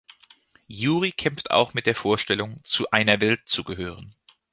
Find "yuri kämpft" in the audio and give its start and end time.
0.67-1.51